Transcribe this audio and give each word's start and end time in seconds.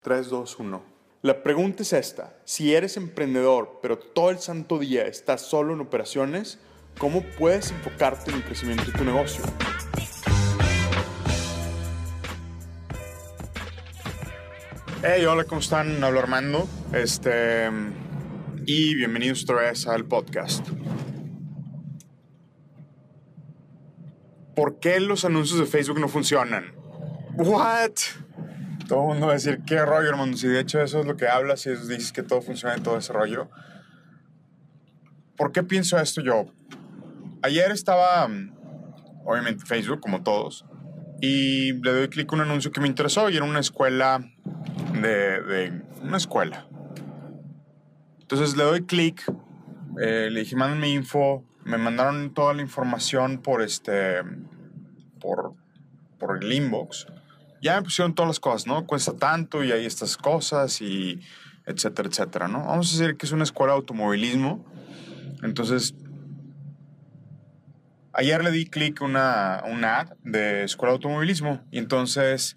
3, 0.00 0.28
2, 0.28 0.58
1. 0.60 0.82
La 1.22 1.42
pregunta 1.42 1.82
es 1.82 1.92
esta. 1.92 2.36
Si 2.44 2.72
eres 2.72 2.96
emprendedor, 2.96 3.80
pero 3.82 3.98
todo 3.98 4.30
el 4.30 4.38
santo 4.38 4.78
día 4.78 5.06
estás 5.06 5.42
solo 5.42 5.74
en 5.74 5.80
operaciones, 5.80 6.60
¿cómo 6.98 7.22
puedes 7.36 7.72
enfocarte 7.72 8.30
en 8.30 8.36
el 8.36 8.44
crecimiento 8.44 8.84
de 8.84 8.92
tu 8.92 9.04
negocio? 9.04 9.42
Hey, 15.02 15.24
hola, 15.24 15.42
¿cómo 15.44 15.60
están? 15.60 16.02
Hablo 16.04 16.20
Armando. 16.20 16.68
Este, 16.92 17.68
y 18.66 18.94
bienvenidos 18.94 19.42
otra 19.42 19.62
vez 19.62 19.88
al 19.88 20.04
podcast. 20.04 20.64
¿Por 24.54 24.78
qué 24.78 25.00
los 25.00 25.24
anuncios 25.24 25.58
de 25.58 25.66
Facebook 25.66 25.98
no 25.98 26.06
funcionan? 26.06 26.72
What? 27.34 27.94
Todo 28.88 29.02
el 29.02 29.08
mundo 29.08 29.26
va 29.26 29.32
a 29.32 29.34
decir, 29.34 29.60
qué 29.66 29.84
rollo, 29.84 30.08
hermano. 30.08 30.36
Si 30.36 30.48
de 30.48 30.60
hecho 30.60 30.80
eso 30.80 31.00
es 31.00 31.06
lo 31.06 31.16
que 31.16 31.28
hablas 31.28 31.64
y 31.66 31.70
dices 31.70 32.10
que 32.10 32.22
todo 32.22 32.42
funciona 32.42 32.74
en 32.74 32.82
todo 32.82 32.96
ese 32.96 33.12
rollo. 33.12 33.50
¿Por 35.36 35.52
qué 35.52 35.62
pienso 35.62 35.98
esto 35.98 36.22
yo? 36.22 36.46
Ayer 37.42 37.70
estaba, 37.70 38.28
obviamente, 39.24 39.64
Facebook, 39.64 40.00
como 40.00 40.24
todos, 40.24 40.64
y 41.20 41.74
le 41.74 41.92
doy 41.92 42.08
clic 42.08 42.32
a 42.32 42.36
un 42.36 42.42
anuncio 42.42 42.72
que 42.72 42.80
me 42.80 42.88
interesó 42.88 43.30
y 43.30 43.36
era 43.36 43.44
una 43.44 43.60
escuela 43.60 44.20
de, 45.00 45.42
de 45.42 45.82
una 46.02 46.16
escuela. 46.16 46.66
Entonces 48.20 48.56
le 48.56 48.64
doy 48.64 48.84
clic, 48.84 49.22
eh, 50.00 50.28
le 50.30 50.40
dije, 50.40 50.56
mándame 50.56 50.88
info, 50.88 51.44
me 51.64 51.76
mandaron 51.76 52.32
toda 52.32 52.54
la 52.54 52.62
información 52.62 53.38
por 53.42 53.62
este, 53.62 54.22
por, 55.20 55.54
por 56.18 56.42
el 56.42 56.52
inbox. 56.52 57.06
Ya 57.60 57.76
me 57.76 57.82
pusieron 57.82 58.14
todas 58.14 58.28
las 58.28 58.40
cosas, 58.40 58.66
¿no? 58.66 58.86
Cuesta 58.86 59.16
tanto 59.16 59.64
y 59.64 59.72
hay 59.72 59.84
estas 59.86 60.16
cosas 60.16 60.80
y 60.80 61.20
etcétera, 61.66 62.08
etcétera, 62.08 62.48
¿no? 62.48 62.64
Vamos 62.64 62.94
a 62.94 62.98
decir 62.98 63.16
que 63.16 63.26
es 63.26 63.32
una 63.32 63.44
escuela 63.44 63.72
de 63.72 63.78
automovilismo. 63.78 64.64
Entonces, 65.42 65.94
ayer 68.12 68.42
le 68.42 68.50
di 68.50 68.66
clic 68.66 69.02
a 69.02 69.04
una, 69.04 69.62
una 69.66 70.00
ad 70.00 70.08
de 70.24 70.64
escuela 70.64 70.92
de 70.92 70.96
automovilismo 70.96 71.64
y 71.70 71.78
entonces 71.78 72.56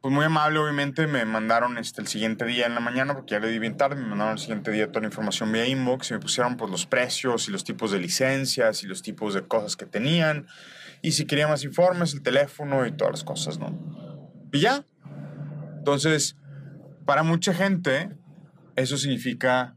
pues 0.00 0.14
muy 0.14 0.24
amable, 0.24 0.60
obviamente, 0.60 1.08
me 1.08 1.24
mandaron 1.24 1.76
este, 1.76 2.00
el 2.00 2.06
siguiente 2.06 2.44
día 2.44 2.66
en 2.66 2.74
la 2.74 2.80
mañana, 2.80 3.14
porque 3.14 3.32
ya 3.32 3.40
le 3.40 3.48
di 3.48 3.58
bien 3.58 3.76
tarde, 3.76 3.96
me 3.96 4.06
mandaron 4.06 4.34
el 4.34 4.38
siguiente 4.38 4.70
día 4.70 4.86
toda 4.86 5.00
la 5.00 5.08
información 5.08 5.50
vía 5.50 5.66
inbox 5.66 6.10
y 6.10 6.14
me 6.14 6.20
pusieron 6.20 6.56
pues, 6.56 6.70
los 6.70 6.86
precios 6.86 7.48
y 7.48 7.50
los 7.50 7.64
tipos 7.64 7.90
de 7.90 7.98
licencias 7.98 8.84
y 8.84 8.86
los 8.86 9.02
tipos 9.02 9.34
de 9.34 9.42
cosas 9.42 9.76
que 9.76 9.86
tenían. 9.86 10.46
Y 11.02 11.12
si 11.12 11.26
quería 11.26 11.48
más 11.48 11.64
informes, 11.64 12.14
el 12.14 12.22
teléfono 12.22 12.86
y 12.86 12.92
todas 12.92 13.12
las 13.12 13.24
cosas, 13.24 13.58
¿no? 13.58 13.78
Y 14.52 14.60
ya. 14.60 14.84
Entonces, 15.78 16.36
para 17.04 17.22
mucha 17.22 17.54
gente, 17.54 18.10
eso 18.76 18.96
significa 18.96 19.76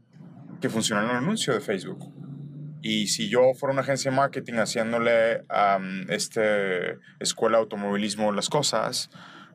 que 0.60 0.68
funciona 0.68 1.02
el 1.02 1.10
anuncio 1.10 1.52
de 1.52 1.60
Facebook. 1.60 2.12
Y 2.82 3.06
si 3.06 3.28
yo 3.28 3.54
fuera 3.54 3.72
una 3.72 3.82
agencia 3.82 4.10
de 4.10 4.16
marketing 4.16 4.54
haciéndole 4.54 5.44
a 5.48 5.78
este 6.08 6.98
escuela 7.20 7.58
de 7.58 7.62
automovilismo 7.62 8.32
las 8.32 8.48
cosas, 8.48 9.08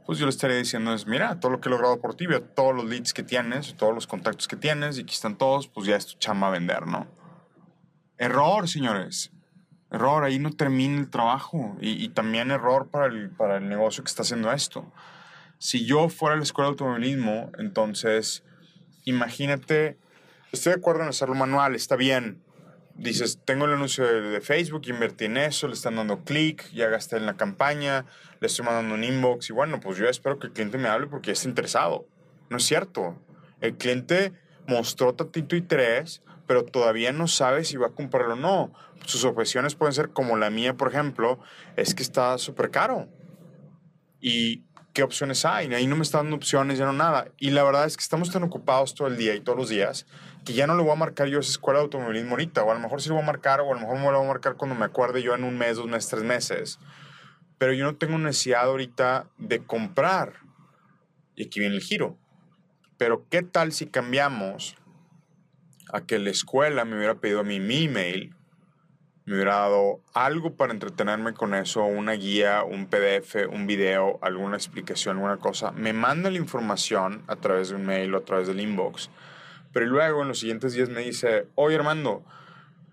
pues 0.06 0.18
yo 0.18 0.26
le 0.26 0.30
estaría 0.30 0.56
diciendo 0.56 0.94
es, 0.94 1.06
mira, 1.06 1.38
todo 1.40 1.52
lo 1.52 1.60
que 1.60 1.68
he 1.68 1.72
logrado 1.72 2.00
por 2.00 2.16
ti, 2.16 2.26
veo 2.26 2.42
todos 2.42 2.74
los 2.74 2.86
leads 2.86 3.14
que 3.14 3.24
tienes, 3.24 3.76
todos 3.76 3.94
los 3.94 4.08
contactos 4.08 4.48
que 4.48 4.56
tienes 4.56 4.98
y 4.98 5.02
aquí 5.02 5.14
están 5.14 5.38
todos, 5.38 5.68
pues 5.68 5.86
ya 5.86 5.98
es 5.98 6.06
tu 6.06 6.18
chamba 6.18 6.50
vender, 6.50 6.88
¿no? 6.88 7.08
Error, 8.18 8.70
señores. 8.70 9.34
Error, 9.92 10.24
ahí 10.24 10.40
no 10.40 10.52
termina 10.52 11.00
el 11.00 11.10
trabajo. 11.10 11.78
Y, 11.80 12.10
también 12.10 12.52
error 12.52 12.90
para 12.90 13.08
el, 13.08 13.30
para 13.30 13.58
el 13.58 13.70
negocio 13.70 14.04
que 14.04 14.10
está 14.10 14.24
haciendo 14.24 14.52
esto. 14.52 14.92
Si 15.60 15.86
yo 15.86 16.10
fuera 16.10 16.36
a 16.36 16.38
la 16.38 16.44
escuela 16.44 16.68
de 16.68 16.72
automovilismo, 16.72 17.52
entonces, 17.58 18.44
imagínate, 19.06 19.98
estoy 20.52 20.74
de 20.74 20.80
acuerdo 20.80 21.04
en 21.04 21.10
hacerlo 21.10 21.36
manual, 21.36 21.74
está 21.74 21.96
bien, 21.96 22.44
dices, 22.96 23.40
tengo 23.44 23.66
el 23.66 23.74
anuncio 23.74 24.06
de, 24.06 24.22
de, 24.22 24.42
Facebook, 24.42 24.84
invertí 24.88 25.26
en 25.26 25.38
eso, 25.38 25.68
le 25.68 25.74
están 25.74 25.96
dando 25.96 26.24
clic, 26.24 26.70
ya 26.74 26.88
gasté 26.90 27.18
en 27.18 27.26
la 27.26 27.36
campaña, 27.38 28.06
le 28.40 28.48
estoy 28.48 28.66
mandando 28.66 28.94
un 28.94 29.04
inbox 29.04 29.50
y 29.50 29.54
bueno, 29.54 29.80
pues 29.80 29.98
yo 29.98 30.08
espero 30.08 30.38
que 30.38 30.48
el 30.48 30.54
cliente 30.54 30.78
me 30.78 30.90
hable 30.90 31.08
porque 31.08 31.28
ya 31.28 31.34
está 31.34 31.50
interesado. 31.50 32.08
No 32.50 32.58
es 32.58 32.64
cierto. 32.64 33.18
El 33.62 33.76
cliente 33.76 34.34
mostró 34.68 35.14
tantito 35.14 35.56
interés, 35.56 36.22
pero 36.46 36.64
todavía 36.64 37.12
no 37.12 37.28
sabe 37.28 37.64
si 37.64 37.78
va 37.78 37.88
a 37.88 37.92
comprarlo 37.92 38.34
o 38.34 38.38
no. 38.38 38.74
Sus 39.06 39.26
objeciones 39.26 39.76
pueden 39.76 39.94
ser 39.94 40.10
como 40.10 40.38
la 40.38 40.50
mía, 40.50 40.76
por 40.76 40.90
ejemplo, 40.90 41.40
es 41.76 41.96
que 41.96 42.04
está 42.04 42.38
súper 42.38 42.72
caro. 42.72 43.08
Y 44.20 44.64
qué 44.94 45.04
opciones 45.04 45.46
hay. 45.46 45.74
Ahí 45.74 45.88
no 45.88 45.96
me 45.96 46.04
están 46.04 46.24
dando 46.24 46.38
opciones, 46.38 46.78
ya 46.78 46.86
no 46.86 46.94
nada. 46.94 47.28
Y 47.38 47.52
la 47.52 47.64
verdad 47.64 47.86
es 47.86 47.98
que 47.98 48.02
estamos 48.02 48.32
tan 48.32 48.44
ocupados 48.44 48.96
todo 48.96 49.08
el 49.08 49.18
día 49.18 49.36
y 49.36 49.42
todos 49.42 49.58
los 49.58 49.70
días 49.70 50.06
que 50.48 50.54
ya 50.54 50.66
no 50.66 50.78
le 50.78 50.82
voy 50.82 50.94
a 50.94 50.96
marcar 50.96 51.28
yo 51.28 51.40
a 51.40 51.42
esa 51.42 51.52
escuela 51.52 51.80
de 51.80 51.84
automovilismo 51.84 52.32
ahorita. 52.32 52.64
O 52.64 52.72
a 52.72 52.74
lo 52.74 52.80
mejor 52.80 53.02
sí 53.02 53.10
lo 53.10 53.16
voy 53.16 53.24
a 53.24 53.28
marcar, 53.28 53.60
o 53.60 53.70
a 53.70 53.76
lo 53.76 53.82
mejor 53.82 53.98
me 53.98 54.04
lo 54.06 54.18
voy 54.18 54.26
a 54.26 54.30
marcar 54.30 54.56
cuando 54.56 54.76
me 54.76 54.86
acuerde 54.86 55.22
yo 55.22 55.36
en 55.36 55.44
un 55.44 55.58
mes, 55.58 55.76
dos 55.76 55.88
meses, 55.88 56.10
tres 56.10 56.24
meses. 56.24 56.80
Pero 57.58 57.74
yo 57.74 57.84
no 57.84 57.98
tengo 57.98 58.18
necesidad 58.18 58.64
ahorita 58.64 59.28
de 59.38 59.60
comprar. 59.66 60.36
Y 61.36 61.46
aquí 61.46 61.60
viene 61.60 61.76
el 61.76 61.82
giro. 61.82 62.18
Pero 62.98 63.26
¿qué 63.30 63.44
tal 63.44 63.72
si 63.72 63.88
cambiamos 63.88 64.76
a 65.92 66.02
que 66.02 66.20
la 66.20 66.30
escuela 66.30 66.86
me 66.86 66.98
hubiera 66.98 67.16
pedido 67.16 67.42
a 67.42 67.44
mí 67.44 67.60
mi 67.60 67.86
email 67.86 68.36
me 69.28 69.36
hubiera 69.36 69.56
dado 69.56 70.00
algo 70.14 70.56
para 70.56 70.72
entretenerme 70.72 71.34
con 71.34 71.54
eso, 71.54 71.84
una 71.84 72.14
guía, 72.14 72.64
un 72.64 72.88
PDF, 72.88 73.36
un 73.52 73.68
video, 73.68 74.20
alguna 74.22 74.56
explicación, 74.56 75.18
alguna 75.18 75.36
cosa. 75.36 75.74
Me 75.74 75.92
manda 75.92 76.32
la 76.32 76.38
información 76.38 77.24
a 77.28 77.36
través 77.36 77.68
de 77.68 77.76
un 77.76 77.86
mail 77.86 78.16
o 78.16 78.20
a 78.20 78.24
través 78.24 78.48
del 78.48 78.62
inbox. 78.62 79.10
Pero 79.74 79.86
luego 79.86 80.22
en 80.22 80.30
los 80.30 80.40
siguientes 80.40 80.72
días 80.72 80.88
me 80.88 81.02
dice, 81.02 81.46
oye 81.56 81.76
Armando, 81.76 82.24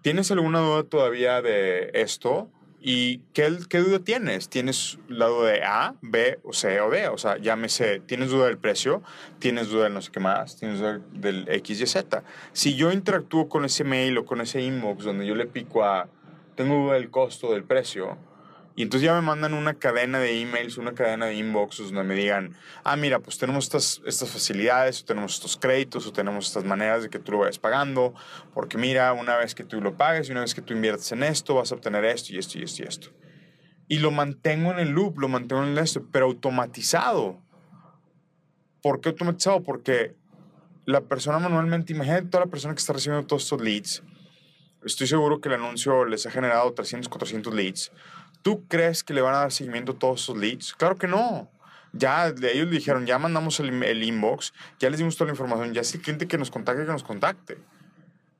¿tienes 0.02 0.32
alguna 0.32 0.58
duda 0.58 0.82
todavía 0.82 1.40
de 1.40 1.92
esto? 1.94 2.50
¿Y 2.86 3.20
qué, 3.32 3.48
duda 3.48 3.98
tienes? 4.00 4.50
¿Tienes 4.50 4.98
la 5.08 5.24
duda 5.24 5.52
de 5.52 5.62
A, 5.64 5.94
B, 6.02 6.38
o 6.44 6.52
C 6.52 6.82
o 6.82 6.90
D? 6.90 7.08
O 7.08 7.16
sea, 7.16 7.38
llámese, 7.38 8.00
¿tienes 8.00 8.28
duda 8.28 8.44
del 8.44 8.58
precio? 8.58 9.02
¿Tienes 9.38 9.70
duda 9.70 9.84
de 9.84 9.90
no 9.90 10.02
sé 10.02 10.12
qué 10.12 10.20
más? 10.20 10.58
¿Tienes 10.58 10.80
duda 10.80 11.00
del 11.12 11.48
X, 11.48 11.80
Y, 11.80 11.86
Z? 11.86 12.22
Si 12.52 12.74
yo 12.74 12.92
interactúo 12.92 13.48
con 13.48 13.64
ese 13.64 13.84
mail 13.84 14.18
o 14.18 14.26
con 14.26 14.42
ese 14.42 14.60
inbox 14.60 15.04
donde 15.04 15.24
yo 15.24 15.34
le 15.34 15.46
pico 15.46 15.82
a 15.82 16.08
tengo 16.56 16.74
duda 16.74 16.94
del 16.94 17.10
costo, 17.10 17.52
del 17.52 17.64
precio. 17.64 18.18
Y 18.76 18.82
entonces 18.82 19.06
ya 19.06 19.14
me 19.14 19.20
mandan 19.20 19.54
una 19.54 19.74
cadena 19.74 20.18
de 20.18 20.40
emails, 20.40 20.78
una 20.78 20.94
cadena 20.94 21.26
de 21.26 21.34
inboxes 21.34 21.86
donde 21.86 22.02
me 22.02 22.14
digan, 22.14 22.56
ah, 22.82 22.96
mira, 22.96 23.20
pues 23.20 23.38
tenemos 23.38 23.66
estas, 23.66 24.02
estas 24.04 24.30
facilidades, 24.30 25.02
o 25.02 25.04
tenemos 25.04 25.34
estos 25.34 25.56
créditos, 25.56 26.06
o 26.08 26.12
tenemos 26.12 26.48
estas 26.48 26.64
maneras 26.64 27.04
de 27.04 27.10
que 27.10 27.20
tú 27.20 27.32
lo 27.32 27.38
vayas 27.38 27.58
pagando, 27.58 28.14
porque 28.52 28.76
mira, 28.76 29.12
una 29.12 29.36
vez 29.36 29.54
que 29.54 29.62
tú 29.62 29.80
lo 29.80 29.96
pagues 29.96 30.28
y 30.28 30.32
una 30.32 30.40
vez 30.40 30.54
que 30.54 30.62
tú 30.62 30.74
inviertes 30.74 31.12
en 31.12 31.22
esto, 31.22 31.54
vas 31.54 31.70
a 31.70 31.76
obtener 31.76 32.04
esto 32.04 32.34
y 32.34 32.38
esto 32.38 32.58
y 32.58 32.64
esto 32.64 32.82
y 32.82 32.86
esto. 32.86 33.10
Y 33.86 33.98
lo 33.98 34.10
mantengo 34.10 34.72
en 34.72 34.80
el 34.80 34.88
loop, 34.88 35.20
lo 35.20 35.28
mantengo 35.28 35.62
en 35.62 35.70
el 35.70 35.78
esto, 35.78 36.04
pero 36.10 36.26
automatizado. 36.26 37.40
¿Por 38.82 39.00
qué 39.00 39.10
automatizado? 39.10 39.62
Porque 39.62 40.16
la 40.84 41.02
persona 41.02 41.38
manualmente, 41.38 41.92
imagínate 41.92 42.26
toda 42.26 42.46
la 42.46 42.50
persona 42.50 42.74
que 42.74 42.80
está 42.80 42.92
recibiendo 42.92 43.24
todos 43.24 43.44
estos 43.44 43.60
leads, 43.60 44.02
Estoy 44.84 45.06
seguro 45.06 45.40
que 45.40 45.48
el 45.48 45.54
anuncio 45.54 46.04
les 46.04 46.26
ha 46.26 46.30
generado 46.30 46.74
300, 46.74 47.08
400 47.08 47.54
leads. 47.54 47.90
¿Tú 48.44 48.68
crees 48.68 49.02
que 49.02 49.14
le 49.14 49.22
van 49.22 49.34
a 49.34 49.38
dar 49.38 49.52
seguimiento 49.52 49.92
a 49.92 49.98
todos 49.98 50.22
esos 50.22 50.36
leads? 50.36 50.74
Claro 50.74 50.98
que 50.98 51.08
no. 51.08 51.50
Ya 51.94 52.26
ellos 52.28 52.70
dijeron, 52.70 53.06
ya 53.06 53.18
mandamos 53.18 53.58
el, 53.58 53.82
el, 53.82 54.02
inbox, 54.02 54.52
ya 54.78 54.90
les 54.90 54.98
dimos 54.98 55.16
toda 55.16 55.28
la 55.28 55.32
información, 55.32 55.72
ya 55.72 55.80
es 55.80 55.94
el 55.94 56.02
cliente 56.02 56.28
que 56.28 56.36
nos 56.36 56.50
contacte, 56.50 56.84
que 56.84 56.92
nos 56.92 57.04
contacte. 57.04 57.56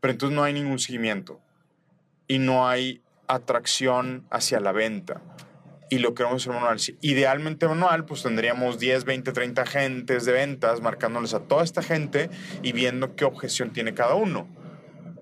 Pero 0.01 0.13
entonces 0.13 0.37
no 0.37 0.45
hay 0.45 0.53
ningún 0.53 0.79
seguimiento 0.79 1.41
y 2.29 2.39
no 2.39 2.69
hay 2.69 3.01
atracción 3.29 4.27
hacia 4.29 4.61
la 4.61 4.73
venta. 4.73 5.23
Y 5.89 6.01
lo 6.01 6.13
queremos 6.13 6.43
hacer 6.43 6.53
manual. 6.53 6.79
Idealmente 7.01 7.67
manual, 7.67 8.05
pues 8.05 8.23
tendríamos 8.23 8.79
10, 8.79 9.07
20, 9.07 9.33
30 9.33 9.63
agentes 9.63 10.27
de 10.27 10.33
ventas 10.33 10.83
marcándoles 10.83 11.33
a 11.33 11.41
toda 11.41 11.65
esta 11.65 11.83
gente 11.83 12.29
y 12.63 12.73
viendo 12.73 13.17
qué 13.17 13.25
objeción 13.25 13.73
tiene 13.73 13.95
cada 13.95 14.17
uno 14.17 14.49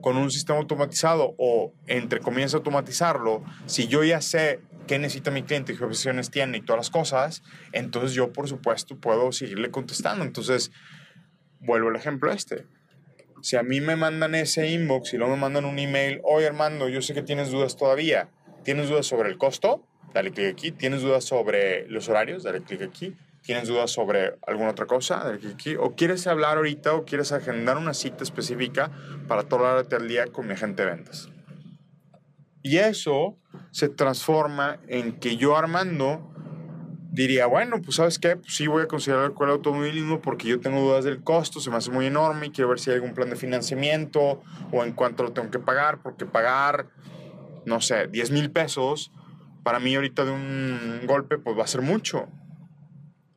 con 0.03 0.17
un 0.19 0.31
sistema 0.31 0.59
automatizado 0.59 1.35
o, 1.39 1.73
entre 1.87 2.21
comillas, 2.21 2.53
automatizarlo, 2.53 3.43
si 3.67 3.87
yo 3.87 4.05
ya 4.05 4.21
sé 4.21 4.61
qué 4.87 4.99
necesita 4.99 5.31
mi 5.31 5.43
cliente, 5.43 5.77
qué 5.77 5.85
opciones 5.85 6.31
tiene 6.31 6.59
y 6.59 6.63
todas 6.63 6.79
las 6.79 6.91
cosas, 6.91 7.43
entonces 7.73 8.13
yo, 8.13 8.33
por 8.33 8.49
supuesto, 8.49 8.97
puedo 8.97 9.33
seguirle 9.33 9.71
contestando. 9.71 10.25
Entonces, 10.25 10.71
vuelvo 11.61 11.89
al 11.89 11.97
ejemplo 11.97 12.33
este. 12.33 12.67
Si 13.43 13.57
a 13.57 13.63
mí 13.63 13.81
me 13.81 13.97
mandan 13.97 14.35
ese 14.35 14.71
inbox 14.71 15.15
y 15.15 15.17
luego 15.17 15.35
me 15.35 15.41
mandan 15.41 15.65
un 15.65 15.79
email, 15.79 16.21
oye 16.23 16.47
Armando, 16.47 16.89
yo 16.89 17.03
sé 17.03 17.13
que 17.13 17.23
tienes 17.23 17.51
dudas 17.51 17.77
todavía. 17.77 18.29
¿Tienes 18.63 18.89
dudas 18.89 19.07
sobre 19.07 19.31
el 19.31 19.39
costo? 19.39 19.85
Dale 20.15 20.31
clic 20.31 20.53
aquí. 20.53 20.71
¿Tienes 20.71 21.03
dudas 21.03 21.25
sobre 21.25 21.89
los 21.89 22.09
horarios? 22.09 22.45
Dale 22.45 22.63
clic 22.63 22.83
aquí. 22.83 23.17
¿Tienes 23.43 23.67
dudas 23.67 23.91
sobre 23.91 24.37
alguna 24.47 24.71
otra 24.71 24.87
cosa? 24.87 25.17
Dale 25.25 25.39
clic 25.39 25.55
aquí. 25.55 25.75
¿O 25.75 25.97
quieres 25.97 26.27
hablar 26.29 26.59
ahorita 26.59 26.95
o 26.95 27.05
quieres 27.05 27.33
agendar 27.33 27.79
una 27.79 27.95
cita 27.95 28.23
específica 28.23 28.93
para 29.27 29.43
tolerarte 29.43 29.97
al 29.97 30.07
día 30.07 30.27
con 30.27 30.47
mi 30.47 30.53
agente 30.53 30.85
de 30.85 30.91
ventas? 30.91 31.32
Y 32.63 32.79
eso 32.79 33.37
se 33.71 33.89
transforma 33.89 34.79
en 34.87 35.19
que 35.19 35.37
yo, 35.37 35.57
Armando, 35.57 36.33
diría, 37.13 37.47
bueno, 37.47 37.83
pues 37.83 37.97
sabes 37.97 38.19
qué, 38.19 38.37
pues 38.37 38.55
sí 38.55 38.67
voy 38.67 38.85
a 38.85 38.89
considerar 38.89 39.33
el 39.39 39.51
automovilismo 39.51 40.21
porque 40.21 40.49
yo 40.49 40.61
tengo 40.61 40.81
dudas 40.81 41.05
del 41.05 41.23
costo, 41.23 41.61
se 41.61 41.71
me 41.71 41.77
hace 41.77 41.91
muy 41.91 42.07
enorme 42.07 42.47
y 42.47 42.51
quiero 42.51 42.71
ver 42.71 42.79
si 42.79 42.91
hay 42.91 42.97
algún 42.97 43.13
plan 43.13 43.29
de 43.29 43.37
financiamiento 43.37 44.41
o 44.73 44.85
en 44.85 44.93
cuánto 44.93 45.23
lo 45.23 45.33
tengo 45.33 45.51
que 45.51 45.59
pagar, 45.59 46.01
porque 46.03 46.25
pagar, 46.25 46.87
no 47.67 47.83
sé, 47.83 48.07
10 48.07 48.31
mil 48.31 48.51
pesos, 48.51 49.13
para 49.63 49.79
mí 49.79 49.95
ahorita 49.95 50.25
de 50.25 50.31
un 50.31 51.01
golpe, 51.07 51.37
pues 51.39 51.59
va 51.59 51.65
a 51.65 51.67
ser 51.67 51.83
mucho. 51.83 52.29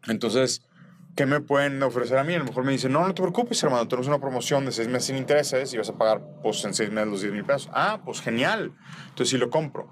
Entonces, 0.07 0.62
¿qué 1.15 1.25
me 1.25 1.39
pueden 1.39 1.81
ofrecer 1.81 2.17
a 2.17 2.23
mí? 2.23 2.33
A 2.33 2.39
lo 2.39 2.45
mejor 2.45 2.63
me 2.63 2.71
dicen, 2.71 2.91
no, 2.91 3.01
no 3.07 3.13
te 3.13 3.21
preocupes, 3.21 3.62
hermano, 3.63 3.88
tenemos 3.88 4.07
una 4.07 4.19
promoción 4.19 4.65
de 4.65 4.71
seis 4.71 4.88
meses 4.88 5.06
sin 5.06 5.17
intereses 5.17 5.73
y 5.73 5.77
vas 5.77 5.89
a 5.89 5.97
pagar 5.97 6.21
pues, 6.44 6.63
en 6.65 6.73
seis 6.73 6.91
meses 6.91 7.09
los 7.09 7.21
10 7.21 7.33
mil 7.33 7.45
pesos. 7.45 7.69
Ah, 7.73 8.01
pues 8.03 8.21
genial. 8.21 8.73
Entonces 9.09 9.29
sí 9.29 9.38
lo 9.38 9.50
compro. 9.50 9.89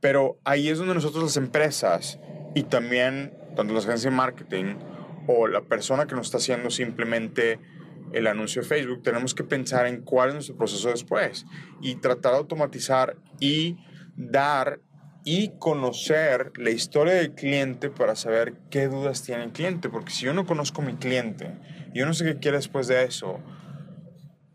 Pero 0.00 0.38
ahí 0.44 0.68
es 0.68 0.78
donde 0.78 0.94
nosotros 0.94 1.24
las 1.24 1.36
empresas 1.36 2.18
y 2.54 2.62
también 2.62 3.36
tanto 3.56 3.74
las 3.74 3.84
agencias 3.84 4.12
de 4.12 4.16
marketing 4.16 4.76
o 5.26 5.46
la 5.46 5.62
persona 5.62 6.06
que 6.06 6.14
nos 6.14 6.26
está 6.26 6.38
haciendo 6.38 6.70
simplemente 6.70 7.58
el 8.12 8.26
anuncio 8.26 8.62
de 8.62 8.68
Facebook, 8.68 9.02
tenemos 9.02 9.34
que 9.34 9.44
pensar 9.44 9.86
en 9.86 10.02
cuál 10.02 10.30
es 10.30 10.34
nuestro 10.34 10.56
proceso 10.56 10.88
después 10.88 11.46
y 11.80 11.96
tratar 11.96 12.32
de 12.32 12.38
automatizar 12.38 13.16
y 13.38 13.76
dar 14.16 14.80
y 15.32 15.52
conocer 15.60 16.50
la 16.56 16.70
historia 16.70 17.14
del 17.14 17.36
cliente 17.36 17.88
para 17.88 18.16
saber 18.16 18.54
qué 18.68 18.88
dudas 18.88 19.22
tiene 19.22 19.44
el 19.44 19.52
cliente. 19.52 19.88
Porque 19.88 20.10
si 20.10 20.24
yo 20.24 20.34
no 20.34 20.44
conozco 20.44 20.82
a 20.82 20.84
mi 20.84 20.94
cliente, 20.94 21.52
yo 21.94 22.04
no 22.04 22.14
sé 22.14 22.24
qué 22.24 22.40
quiere 22.40 22.56
después 22.56 22.88
de 22.88 23.04
eso, 23.04 23.38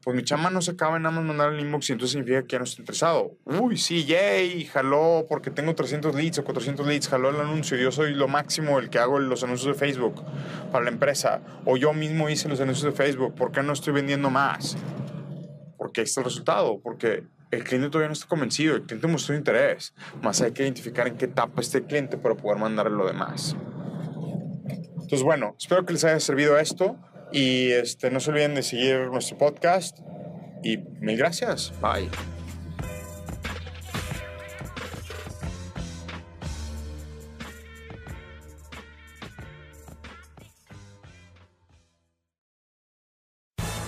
pues 0.04 0.18
mi 0.18 0.24
chama 0.24 0.50
no 0.50 0.62
se 0.62 0.72
acaba 0.72 0.98
en 0.98 1.04
nada 1.04 1.16
más 1.16 1.24
mandar 1.24 1.54
el 1.54 1.62
inbox 1.62 1.88
y 1.88 1.94
entonces 1.94 2.12
significa 2.12 2.42
que 2.42 2.56
ya 2.56 2.58
no 2.58 2.66
está 2.66 2.82
interesado. 2.82 3.38
Uy, 3.46 3.78
sí, 3.78 4.04
yay, 4.04 4.66
jaló 4.66 5.26
porque 5.30 5.50
tengo 5.50 5.74
300 5.74 6.14
leads 6.14 6.40
o 6.40 6.44
400 6.44 6.86
leads, 6.86 7.08
jaló 7.08 7.30
el 7.30 7.40
anuncio. 7.40 7.78
Yo 7.78 7.94
soy 7.94 8.14
lo 8.14 8.28
máximo 8.28 8.78
el 8.78 8.90
que 8.90 9.00
hago 9.00 9.18
los 9.18 9.46
anuncios 9.46 9.74
de 9.74 9.80
Facebook 9.80 10.26
para 10.74 10.84
la 10.84 10.92
empresa. 10.92 11.40
O 11.64 11.78
yo 11.78 11.94
mismo 11.94 12.28
hice 12.28 12.50
los 12.50 12.60
anuncios 12.60 12.84
de 12.84 12.92
Facebook. 12.92 13.34
¿Por 13.34 13.54
qué 13.54 13.64
no 13.64 13.72
estoy 13.72 13.94
vendiendo 13.94 14.30
más? 14.30 14.76
Porque 15.78 16.02
ahí 16.02 16.06
está 16.06 16.20
el 16.20 16.26
resultado. 16.26 16.82
Porque 16.84 17.24
el 17.52 17.64
cliente 17.64 17.90
todavía 17.90 18.08
no 18.10 18.14
está 18.14 18.28
convencido, 18.28 18.76
el 18.76 18.84
cliente 18.84 19.08
mostró 19.08 19.36
interés, 19.36 19.94
más 20.22 20.42
hay 20.42 20.52
que 20.52 20.64
identificar 20.64 21.08
en 21.08 21.18
qué 21.18 21.26
etapa 21.26 21.62
está 21.62 21.78
el 21.78 21.86
cliente 21.86 22.18
para 22.18 22.36
poder 22.36 22.58
mandarle 22.60 22.96
lo 22.96 23.08
demás. 23.08 23.56
Entonces, 24.94 25.24
bueno, 25.24 25.56
espero 25.60 25.86
que 25.86 25.94
les 25.94 26.04
haya 26.04 26.20
servido 26.20 26.58
esto 26.58 26.98
y 27.32 27.72
este, 27.72 28.10
no 28.10 28.20
se 28.20 28.32
olviden 28.32 28.56
de 28.56 28.64
seguir 28.64 29.08
nuestro 29.08 29.38
podcast 29.38 30.00
y 30.64 30.78
mil 30.78 31.18
gracias. 31.18 31.72
Bye. 31.82 32.10